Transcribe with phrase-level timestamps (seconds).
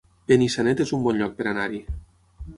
[0.31, 1.85] Benissanet es un bon lloc per anar-hi